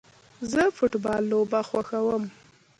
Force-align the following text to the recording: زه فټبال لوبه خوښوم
زه 0.51 0.61
فټبال 0.77 1.21
لوبه 1.31 1.59
خوښوم 1.69 2.23